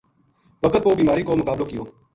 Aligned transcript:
وقت 0.63 0.83
پو 0.83 0.89
بیماری 0.97 1.23
کو 1.27 1.31
مقابلو 1.41 1.65
کیو 1.69 1.83